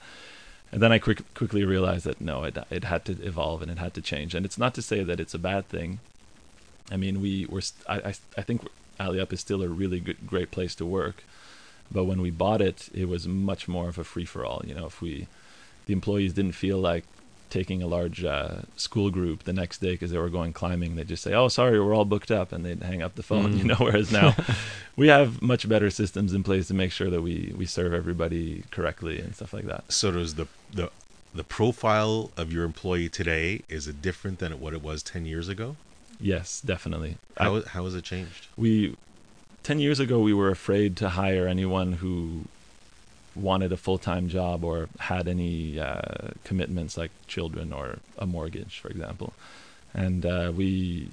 [0.72, 3.80] And then I quick, quickly realized that no, it it had to evolve and it
[3.80, 4.36] had to change.
[4.36, 6.02] And it's not to say that it's a bad thing.
[6.92, 8.68] I mean, we were I I, I think
[9.00, 11.24] Allez Up is still a really good great place to work,
[11.92, 14.64] but when we bought it, it was much more of a free for all.
[14.66, 15.28] You know, if we
[15.86, 17.06] the employees didn't feel like
[17.50, 21.08] taking a large uh, school group the next day because they were going climbing, they'd
[21.08, 23.54] just say, "Oh, sorry, we're all booked up," and they'd hang up the phone.
[23.54, 23.58] Mm.
[23.58, 24.36] You know, whereas now
[24.96, 28.64] we have much better systems in place to make sure that we we serve everybody
[28.72, 29.92] correctly and stuff like that.
[29.92, 30.92] So does the the
[31.34, 35.48] the profile of your employee today is it different than what it was ten years
[35.48, 35.76] ago?
[36.20, 37.18] Yes, definitely.
[37.38, 38.48] I- How how has it changed?
[38.58, 38.96] we
[39.64, 42.46] 10 years ago we were afraid to hire anyone who
[43.36, 48.88] wanted a full-time job or had any uh, commitments like children or a mortgage for
[48.90, 49.34] example
[49.94, 51.10] and uh, we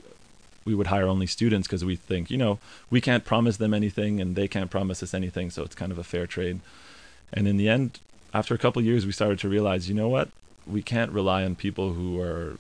[0.65, 2.59] we would hire only students because we think you know
[2.91, 5.99] we can't promise them anything and they can't promise us anything so it's kind of
[5.99, 6.61] a fair trade
[7.33, 7.99] and in the end
[8.33, 10.29] after a couple of years we started to realize you know what
[10.67, 12.57] we can't rely on people who are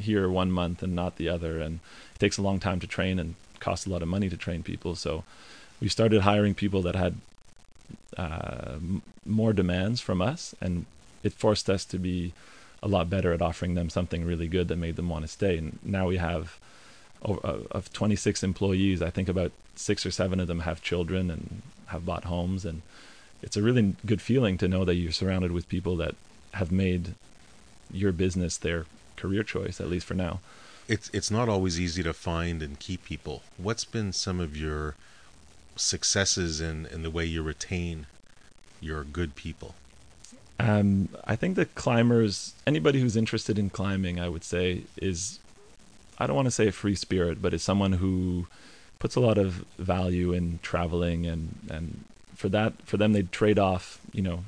[0.00, 1.60] here one month and not the other.
[1.60, 1.80] And
[2.14, 4.62] it takes a long time to train and costs a lot of money to train
[4.62, 4.94] people.
[4.94, 5.24] So
[5.80, 7.16] we started hiring people that had
[8.16, 8.76] uh,
[9.24, 10.54] more demands from us.
[10.60, 10.86] And
[11.22, 12.32] it forced us to be
[12.82, 15.58] a lot better at offering them something really good that made them want to stay.
[15.58, 16.58] And now we have
[17.22, 21.62] uh, of 26 employees i think about six or seven of them have children and
[21.86, 22.64] have bought homes.
[22.64, 22.82] And
[23.42, 26.14] it's a really good feeling to know that you're surrounded with people that
[26.52, 27.14] have made
[27.92, 28.86] your business their
[29.20, 30.34] career choice at least for now
[30.88, 33.36] It's it's not always easy to find and keep people.
[33.66, 34.96] What's been some of your
[35.76, 38.06] successes in in the way you retain
[38.80, 39.70] your good people?
[40.58, 45.38] Um, I think that climbers, anybody who's interested in climbing, I would say, is,
[46.18, 48.46] I don't want to say a free spirit, but is someone who
[48.98, 52.04] puts a lot of value in traveling, and and
[52.34, 54.44] for that, for them, they'd trade off, you know,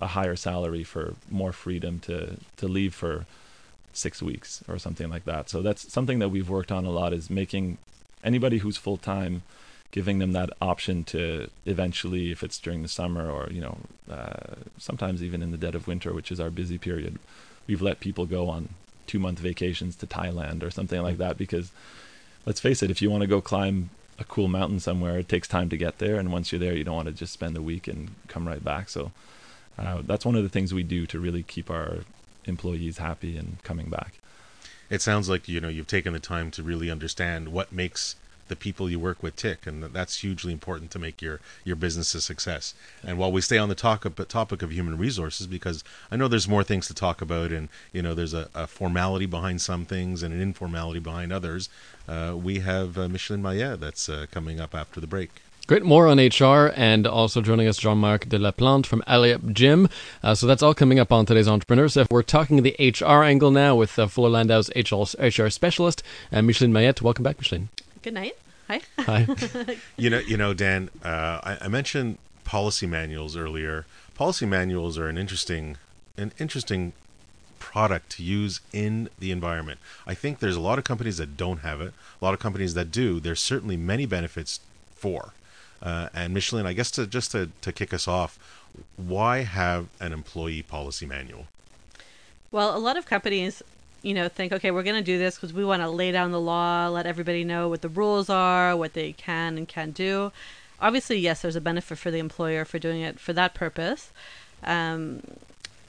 [0.00, 3.24] a higher salary for more freedom to to leave for
[3.96, 5.48] six weeks or something like that.
[5.48, 7.78] So that's something that we've worked on a lot is making
[8.22, 9.42] anybody who's full time
[9.92, 13.78] giving them that option to eventually, if it's during the summer or you know,
[14.10, 17.18] uh, sometimes even in the dead of winter, which is our busy period,
[17.68, 18.70] we've let people go on
[19.06, 21.38] two month vacations to Thailand or something like that.
[21.38, 21.70] Because
[22.44, 25.48] let's face it, if you want to go climb a cool mountain somewhere, it takes
[25.48, 27.62] time to get there, and once you're there, you don't want to just spend a
[27.62, 28.88] week and come right back.
[28.88, 29.12] So
[29.78, 31.98] uh, that's one of the things we do to really keep our
[32.46, 34.14] employees happy and coming back.
[34.90, 38.16] It sounds like you know you've taken the time to really understand what makes
[38.48, 42.14] the people you work with tick, and that's hugely important to make your your business
[42.14, 42.74] a success.
[43.02, 46.28] And while we stay on the talk of, topic of human resources, because I know
[46.28, 49.86] there's more things to talk about, and you know there's a, a formality behind some
[49.86, 51.68] things and an informality behind others.
[52.06, 55.30] Uh, we have uh, Micheline Maillet that's uh, coming up after the break.
[55.66, 55.82] Great.
[55.82, 59.46] More on HR and also joining us, Jean Marc de la Plante from Allez Up
[59.50, 59.88] Gym.
[60.22, 61.96] Uh, so that's all coming up on today's Entrepreneurs.
[61.96, 66.42] If we're talking the HR angle now with uh, Fuller Landau's HR, HR specialist, uh,
[66.42, 67.00] Micheline Maillet.
[67.00, 67.70] Welcome back, Micheline.
[68.02, 68.36] Good night.
[68.68, 68.82] Hi.
[69.00, 69.26] Hi.
[69.96, 70.90] You know, you know, Dan.
[71.02, 73.86] Uh, I, I mentioned policy manuals earlier.
[74.14, 75.78] Policy manuals are an interesting,
[76.18, 76.92] an interesting
[77.58, 79.80] product to use in the environment.
[80.06, 81.94] I think there's a lot of companies that don't have it.
[82.20, 83.18] A lot of companies that do.
[83.18, 84.60] There's certainly many benefits
[84.94, 85.32] for.
[85.84, 88.38] Uh, and Micheline, I guess to just to, to kick us off,
[88.96, 91.46] why have an employee policy manual?
[92.50, 93.62] Well, a lot of companies,
[94.02, 96.30] you know, think, okay, we're going to do this because we want to lay down
[96.30, 100.32] the law, let everybody know what the rules are, what they can and can't do.
[100.80, 104.10] Obviously, yes, there's a benefit for the employer for doing it for that purpose.
[104.62, 105.22] Um,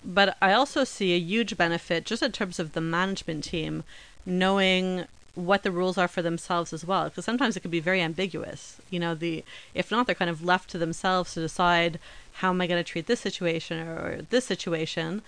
[0.04, 3.84] but I also see a huge benefit just in terms of the management team
[4.26, 5.06] knowing
[5.36, 8.78] what the rules are for themselves as well because sometimes it can be very ambiguous
[8.90, 9.44] you know the
[9.74, 12.00] if not they're kind of left to themselves to decide
[12.40, 15.22] how am i going to treat this situation or this situation?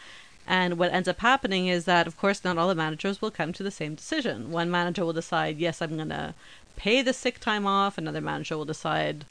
[0.49, 3.53] And what ends up happening is that of course not all the managers will come
[3.53, 4.51] to the same decision.
[4.51, 6.33] One manager will decide yes i'm going to
[6.75, 7.97] pay the sick time off.
[7.97, 9.25] Another manager will decide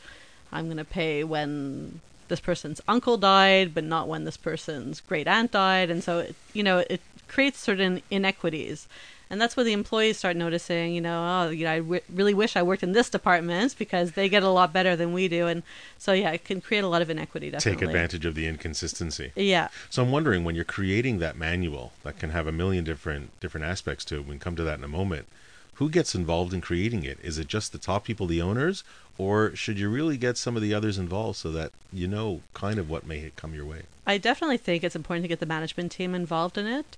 [0.52, 5.28] i'm going to pay when this person's uncle died but not when this person's great
[5.28, 5.90] aunt died.
[5.90, 8.88] And so it, you know it creates certain inequities
[9.28, 12.34] and that's where the employees start noticing you know oh you know I w- really
[12.34, 15.46] wish i worked in this department because they get a lot better than we do
[15.46, 15.62] and
[15.98, 17.80] so yeah it can create a lot of inequity definitely.
[17.80, 19.32] Take advantage of the inconsistency.
[19.34, 23.38] yeah So I'm wondering when you're creating that manual that can have a million different
[23.40, 24.20] different aspects to it.
[24.26, 25.26] We can come to that in a moment.
[25.74, 27.18] Who gets involved in creating it?
[27.22, 28.82] Is it just the top people, the owners,
[29.18, 32.78] or should you really get some of the others involved so that you know kind
[32.78, 33.82] of what may come your way?
[34.06, 36.96] I definitely think it's important to get the management team involved in it.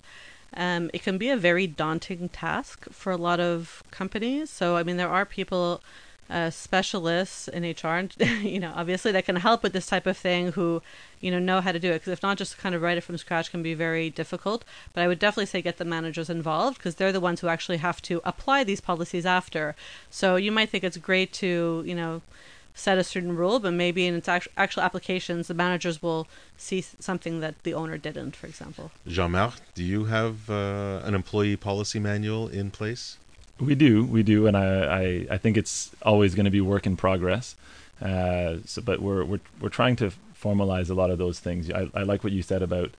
[0.55, 4.51] Um, it can be a very daunting task for a lot of companies.
[4.51, 5.83] So, I mean, there are people,
[6.31, 10.17] uh, specialists in HR, and, you know, obviously that can help with this type of
[10.17, 10.83] thing who,
[11.21, 11.95] you know, know how to do it.
[11.95, 14.65] Because if not, just kind of write it from scratch can be very difficult.
[14.93, 17.79] But I would definitely say get the managers involved because they're the ones who actually
[17.79, 19.75] have to apply these policies after.
[20.11, 22.23] So you might think it's great to, you know,
[22.79, 26.81] set a certain rule, but maybe in its actual, actual applications, the managers will see
[26.81, 28.93] something that the owner didn't, for example.
[29.07, 33.19] Jean-Marc, do you have uh, an employee policy manual in place?
[33.59, 34.69] We do, we do, and I,
[35.01, 37.57] I, I think it's always going to be work in progress.
[38.01, 41.69] Uh, so, but we're we're we're trying to formalize a lot of those things.
[41.73, 42.93] I, I like what you said about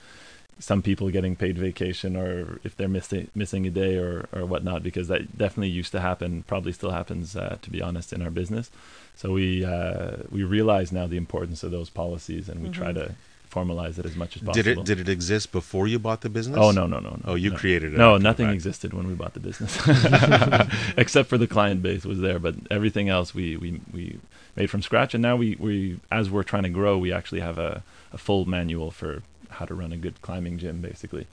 [0.59, 4.83] some people getting paid vacation or if they're missing missing a day or or whatnot,
[4.83, 6.43] because that definitely used to happen.
[6.43, 8.69] Probably still happens, uh, to be honest, in our business.
[9.19, 13.15] So we uh, we realize now the importance of those policies, and we try to
[13.51, 14.63] formalize it as much as possible.
[14.63, 16.57] Did it did it exist before you bought the business?
[16.57, 17.21] Oh no no no no!
[17.25, 17.57] Oh, you no.
[17.57, 18.53] created it No, nothing fact.
[18.55, 19.77] existed when we bought the business,
[20.97, 22.39] except for the client base was there.
[22.39, 24.19] But everything else we we, we
[24.55, 27.57] made from scratch, and now we, we as we're trying to grow, we actually have
[27.57, 31.27] a, a full manual for how to run a good climbing gym, basically.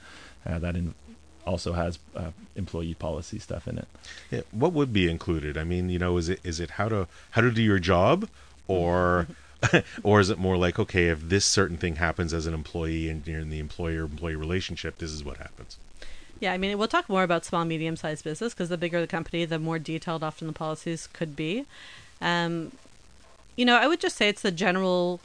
[0.45, 0.93] Uh, that in,
[1.47, 3.87] also has uh, employee policy stuff in it.
[4.29, 5.57] Yeah, what would be included?
[5.57, 8.27] I mean, you know, is it is it how to how to do your job,
[8.67, 9.27] or
[10.03, 13.25] or is it more like okay, if this certain thing happens as an employee and
[13.25, 15.77] you're in the employer employee relationship, this is what happens.
[16.39, 19.07] Yeah, I mean, we'll talk more about small, medium sized business because the bigger the
[19.07, 21.65] company, the more detailed often the policies could be.
[22.21, 22.71] Um,
[23.55, 25.19] you know, I would just say it's the general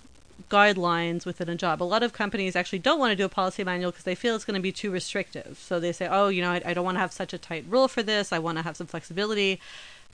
[0.53, 1.83] guidelines within a job.
[1.83, 4.37] A lot of companies actually don't want to do a policy manual because they feel
[4.37, 5.59] it's going to be too restrictive.
[5.59, 7.65] So they say, oh, you know, I, I don't want to have such a tight
[7.67, 8.33] rule for this.
[8.33, 9.59] I want to have some flexibility.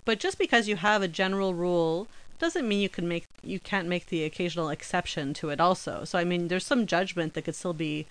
[0.05, 2.07] But just because you have a general rule
[2.39, 6.05] doesn't mean you can make you can't make the occasional exception to it also.
[6.05, 8.07] So I mean, there's some judgment that could still be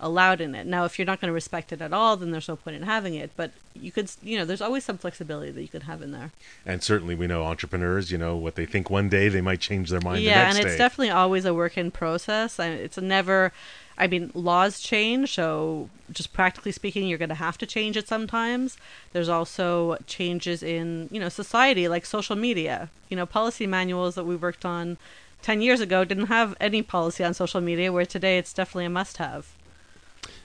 [0.00, 0.66] allowed in it.
[0.66, 2.82] Now, if you're not going to respect it at all, then there's no point in
[2.82, 3.30] having it.
[3.36, 6.32] But you could, you know, there's always some flexibility that you could have in there.
[6.64, 8.10] And certainly, we know entrepreneurs.
[8.10, 10.56] You know what they think one day, they might change their mind yeah, the next
[10.56, 10.78] and it's day.
[10.78, 12.58] definitely always a work in process.
[12.58, 13.52] It's never.
[13.98, 18.08] I mean, laws change, so just practically speaking, you're going to have to change it
[18.08, 18.78] sometimes.
[19.12, 22.88] There's also changes in, you know, society, like social media.
[23.10, 24.96] You know, policy manuals that we worked on
[25.42, 28.90] 10 years ago didn't have any policy on social media, where today it's definitely a
[28.90, 29.48] must have.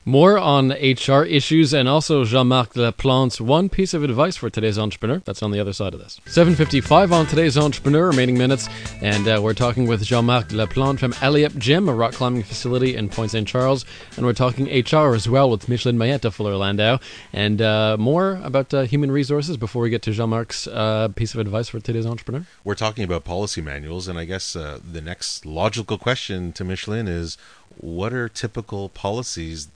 [0.07, 5.23] More on HR issues and also Jean-Marc Laplante's one piece of advice for today's entrepreneur.
[5.25, 6.21] That's on the other side of this.
[6.27, 8.69] 7.55 on today's entrepreneur, remaining minutes.
[9.01, 12.95] And uh, we're talking with Jean-Marc Laplante from Allez Up Gym, a rock climbing facility
[12.95, 13.47] in Pointe St.
[13.47, 13.83] Charles.
[14.15, 16.99] And we're talking HR as well with Micheline Maillet of Fuller Landau.
[17.33, 21.39] And uh, more about uh, human resources before we get to Jean-Marc's uh, piece of
[21.39, 22.45] advice for today's entrepreneur.
[22.63, 27.07] We're talking about policy manuals, and I guess uh, the next logical question to Micheline
[27.07, 27.39] is,
[27.77, 29.69] what are typical policies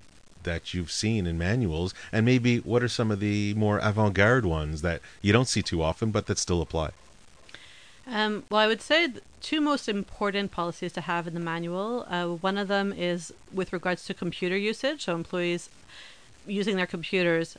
[0.44, 4.82] that you've seen in manuals, and maybe what are some of the more avant-garde ones
[4.82, 6.92] that you don't see too often, but that still apply?
[8.08, 9.10] Um, well, I would say
[9.42, 12.06] two most important policies to have in the manual.
[12.10, 15.70] Uh, one of them is with regards to computer usage, so employees
[16.48, 17.56] using their computers.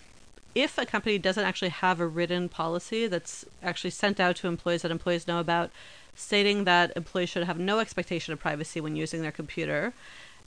[0.55, 4.83] If a company doesn't actually have a written policy that's actually sent out to employees
[4.83, 5.71] that employees know about,
[6.17, 9.93] stating that employees should have no expectation of privacy when using their computer,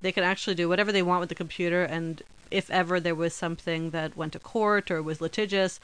[0.03, 1.83] they can actually do whatever they want with the computer.
[1.83, 5.79] And if ever there was something that went to court or was litigious,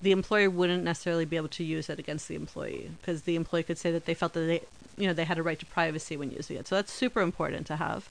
[0.00, 3.62] the employer wouldn't necessarily be able to use it against the employee because the employee
[3.62, 4.60] could say that they felt that they,
[4.96, 6.68] you know they had a right to privacy when using it.
[6.68, 8.08] So that's super important to have.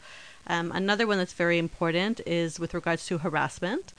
[0.47, 3.93] Um, another one that's very important is with regards to harassment.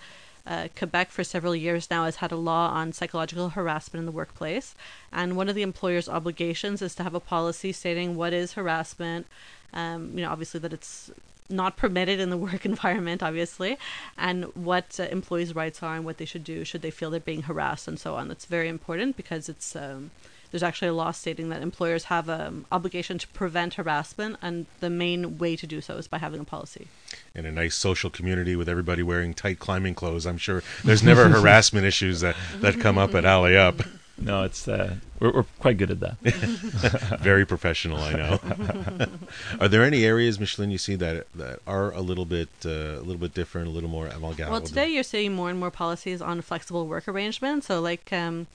[0.45, 4.13] Uh, Quebec, for several years now, has had a law on psychological harassment in the
[4.13, 4.75] workplace.
[5.13, 9.27] And one of the employer's obligations is to have a policy stating what is harassment.
[9.73, 11.13] Um, you know, obviously, that it's
[11.49, 13.79] not permitted in the work environment, obviously,
[14.17, 17.21] and what uh, employees' rights are and what they should do should they feel they're
[17.21, 18.29] being harassed and so on.
[18.29, 19.77] That's very important because it's.
[19.77, 20.11] Um,
[20.53, 24.91] there's actually a law stating that employers have an obligation to prevent harassment, and the
[24.91, 26.89] main way to do so is by having a policy.
[27.35, 31.27] In a nice social community with everybody wearing tight climbing clothes, I'm sure there's never
[31.31, 33.83] harassment issues that, that come up at Allez Up.
[34.25, 36.17] No, it's uh, we're, we're quite good at that.
[37.21, 38.41] Very professional, I know.
[39.61, 43.03] are there any areas, Micheline, you see that that are a little bit uh, a
[43.03, 44.51] little bit different, a little more avant-garde?
[44.51, 47.67] Well, today you're seeing more and more policies on flexible work arrangements.
[47.67, 48.47] So, like um,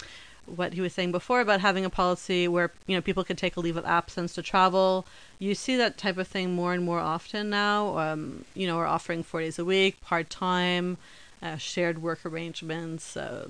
[0.46, 3.58] what he was saying before about having a policy where you know people could take
[3.58, 5.06] a leave of absence to travel.
[5.40, 7.98] You see that type of thing more and more often now.
[7.98, 10.98] Um, you know, we're offering four days a week, part time,
[11.42, 13.18] uh, shared work arrangements.
[13.18, 13.50] Uh,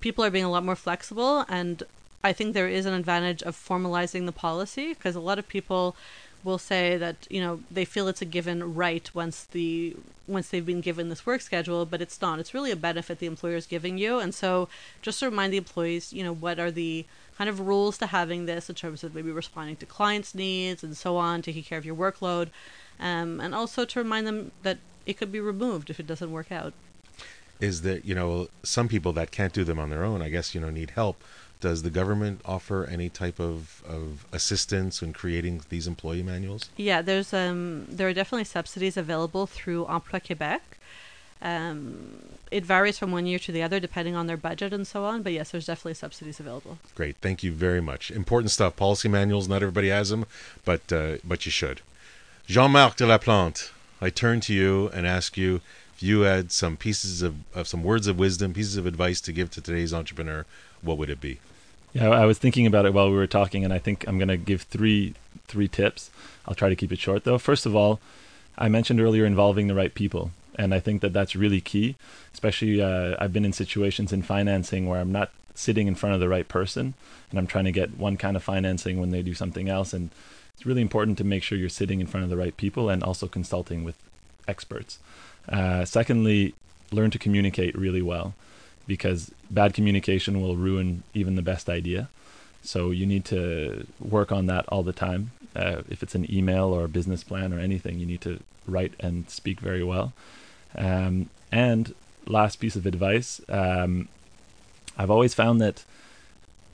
[0.00, 1.82] people are being a lot more flexible, and
[2.22, 5.96] I think there is an advantage of formalizing the policy because a lot of people
[6.44, 9.96] will say that you know they feel it's a given right once the
[10.26, 12.38] once they've been given this work schedule but it's not.
[12.38, 14.18] It's really a benefit the employer is giving you.
[14.18, 14.68] And so
[15.02, 17.04] just to remind the employees you know what are the
[17.36, 20.96] kind of rules to having this in terms of maybe responding to clients needs and
[20.96, 22.48] so on taking care of your workload
[22.98, 26.50] um, and also to remind them that it could be removed if it doesn't work
[26.50, 26.72] out
[27.60, 30.54] is that you know some people that can't do them on their own i guess
[30.54, 31.22] you know need help
[31.60, 36.70] does the government offer any type of, of assistance in creating these employee manuals?
[36.76, 40.60] Yeah, there's um, there are definitely subsidies available through Emploi Québec.
[41.40, 45.04] Um, it varies from one year to the other depending on their budget and so
[45.04, 46.78] on, but yes, there's definitely subsidies available.
[46.94, 48.10] Great, thank you very much.
[48.10, 48.76] Important stuff.
[48.76, 50.26] Policy manuals, not everybody has them,
[50.64, 51.80] but uh, but you should.
[52.46, 55.60] Jean-Marc de la Plante, I turn to you and ask you
[55.98, 59.32] if you had some pieces of, of some words of wisdom, pieces of advice to
[59.32, 60.46] give to today's entrepreneur,
[60.80, 61.40] what would it be?
[61.92, 64.28] Yeah, I was thinking about it while we were talking, and I think I'm going
[64.28, 65.14] to give three
[65.48, 66.10] three tips.
[66.46, 67.36] I'll try to keep it short, though.
[67.36, 67.98] First of all,
[68.56, 71.96] I mentioned earlier involving the right people, and I think that that's really key.
[72.32, 76.20] Especially, uh, I've been in situations in financing where I'm not sitting in front of
[76.20, 76.94] the right person,
[77.30, 80.10] and I'm trying to get one kind of financing when they do something else, and
[80.54, 83.02] it's really important to make sure you're sitting in front of the right people and
[83.02, 83.96] also consulting with
[84.46, 85.00] experts.
[85.48, 86.54] Uh, secondly,
[86.90, 88.34] learn to communicate really well
[88.86, 92.08] because bad communication will ruin even the best idea.
[92.62, 95.30] So you need to work on that all the time.
[95.54, 98.92] Uh, if it's an email or a business plan or anything, you need to write
[99.00, 100.12] and speak very well.
[100.76, 101.94] Um, and
[102.26, 104.08] last piece of advice um,
[104.98, 105.84] I've always found that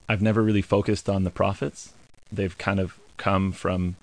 [0.09, 1.93] I've never really focused on the profits.
[2.33, 3.97] They've kind of come from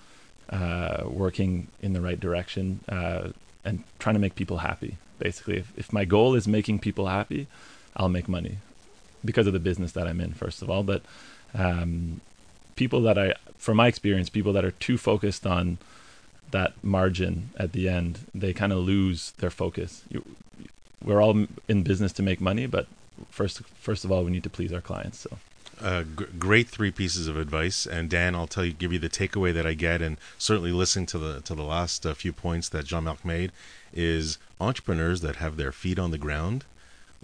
[0.49, 3.30] uh, working in the right direction uh,
[3.64, 4.97] and trying to make people happy.
[5.20, 7.47] Basically, if, if my goal is making people happy,
[7.95, 8.57] I'll make money
[9.24, 10.84] because of the business that I'm in, first of all.
[10.84, 11.03] But
[11.53, 12.22] um,
[12.76, 15.78] people that I, from my experience, people that are too focused on
[16.51, 20.03] that margin at the end, they kind of lose their focus.
[20.09, 20.26] You,
[21.03, 22.88] we're all in business to make money, but
[23.30, 25.20] first, first of all, we need to please our clients.
[25.20, 25.38] So.
[25.82, 29.09] Uh, g- great three pieces of advice, and Dan, I'll tell you, give you the
[29.09, 32.69] takeaway that I get, and certainly listening to the to the last uh, few points
[32.69, 33.51] that Jean-Marc made,
[33.93, 36.65] is entrepreneurs that have their feet on the ground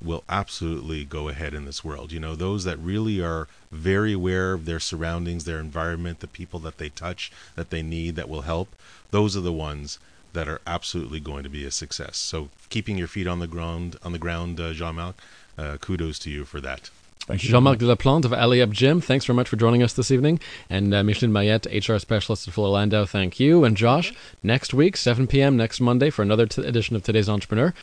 [0.02, 2.12] will absolutely go ahead in this world.
[2.12, 6.60] You know, those that really are very aware of their surroundings, their environment, the people
[6.62, 8.76] that they touch, that they need, that will help,
[9.12, 10.00] those are the ones
[10.34, 12.18] that are absolutely going to be a success.
[12.18, 15.16] So keeping your feet on the ground, on the ground, uh, Jean-Marc,
[15.58, 16.92] uh, kudos to you for that.
[17.36, 20.40] Jean-Marc de la Plante of Up Gym, thanks very much for joining us this evening.
[20.70, 23.66] And uh, Micheline Maillet, HR specialist at Fuller Landau, thank you.
[23.66, 25.58] And Josh, next week, 7 p.m.
[25.58, 27.74] next Monday for another t- edition of Today's Entrepreneur.